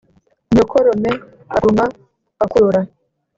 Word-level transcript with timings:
Nyokorome 0.53 1.11
akuruma 1.55 1.85
akurora. 2.43 2.81